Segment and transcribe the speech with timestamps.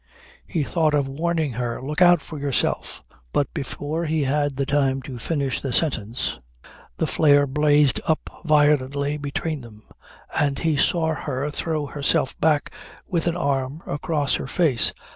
[0.47, 4.99] He thought of warning her: "Look out for yourself." But before he had the time
[5.03, 6.39] to finish the sentence
[6.97, 9.83] the flare blazed up violently between them
[10.35, 12.73] and he saw her throw herself back
[13.05, 14.91] with an arm across her face.